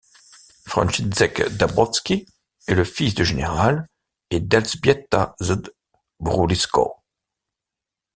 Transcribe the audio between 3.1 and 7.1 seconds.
du général et d'Elżbieta z Broulików.